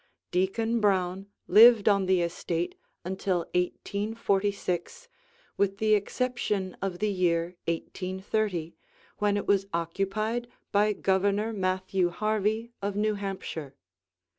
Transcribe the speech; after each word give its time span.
Deacon 0.31 0.79
Brown 0.79 1.27
lived 1.47 1.87
on 1.87 2.07
the 2.07 2.23
estate 2.23 2.73
until 3.05 3.41
1846, 3.53 5.07
with 5.57 5.77
the 5.77 5.93
exception 5.93 6.75
of 6.81 6.97
the 6.97 7.11
year 7.11 7.53
1830, 7.67 8.73
when 9.19 9.37
it 9.37 9.45
was 9.45 9.67
occupied 9.75 10.47
by 10.71 10.91
Governor 10.91 11.53
Matthew 11.53 12.09
Harvey 12.09 12.71
of 12.81 12.95
New 12.95 13.13
Hampshire. 13.13 13.75